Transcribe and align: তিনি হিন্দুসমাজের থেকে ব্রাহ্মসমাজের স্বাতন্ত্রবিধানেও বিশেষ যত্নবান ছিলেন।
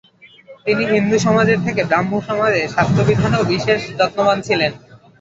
তিনি 0.65 0.83
হিন্দুসমাজের 0.93 1.59
থেকে 1.65 1.81
ব্রাহ্মসমাজের 1.83 2.71
স্বাতন্ত্রবিধানেও 2.73 3.49
বিশেষ 3.53 3.79
যত্নবান 3.99 4.37
ছিলেন। 4.47 4.71